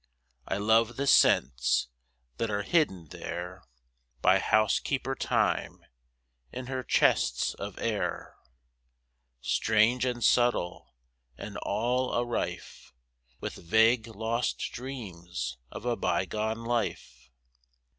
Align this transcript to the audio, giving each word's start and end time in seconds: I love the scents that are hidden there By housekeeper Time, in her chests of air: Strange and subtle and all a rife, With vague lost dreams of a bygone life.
I 0.47 0.57
love 0.57 0.95
the 0.97 1.05
scents 1.05 1.87
that 2.37 2.49
are 2.49 2.63
hidden 2.63 3.09
there 3.09 3.61
By 4.23 4.39
housekeeper 4.39 5.13
Time, 5.13 5.85
in 6.51 6.65
her 6.65 6.81
chests 6.81 7.53
of 7.53 7.77
air: 7.77 8.35
Strange 9.41 10.03
and 10.03 10.23
subtle 10.23 10.95
and 11.37 11.55
all 11.57 12.15
a 12.15 12.25
rife, 12.25 12.91
With 13.41 13.53
vague 13.53 14.07
lost 14.07 14.57
dreams 14.73 15.59
of 15.69 15.85
a 15.85 15.95
bygone 15.95 16.63
life. 16.63 17.29